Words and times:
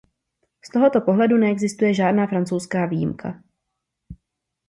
Z 0.65 0.69
tohoto 0.69 1.01
pohledu 1.01 1.37
neexistuje 1.37 1.93
žádná 1.93 2.27
francouzská 2.27 2.85
výjimka. 2.85 3.43